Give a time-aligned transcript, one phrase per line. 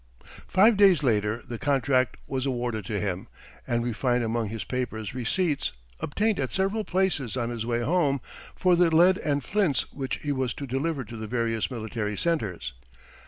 [0.47, 3.27] Five days later the contract was awarded to him;
[3.67, 8.19] and we find among his papers receipts, obtained at several places on his way home,
[8.55, 12.73] for the lead and flints which he was to deliver to the various military centers.